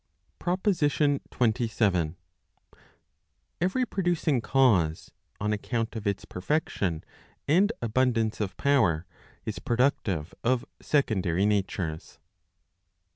[0.39, 2.15] PROPOSITION XXVII.
[3.61, 7.03] Every producing cause, on account of its perfection,
[7.47, 9.05] and abundance of power,
[9.45, 12.17] is productive of secondary natures.